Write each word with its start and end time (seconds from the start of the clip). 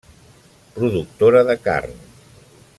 Productora 0.77 1.45
de 1.51 1.57
carn. 1.69 1.95